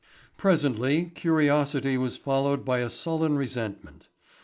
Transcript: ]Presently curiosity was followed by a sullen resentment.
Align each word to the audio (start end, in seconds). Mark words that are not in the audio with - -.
]Presently 0.35 1.11
curiosity 1.13 1.95
was 1.95 2.17
followed 2.17 2.65
by 2.65 2.79
a 2.79 2.89
sullen 2.89 3.37
resentment. 3.37 4.09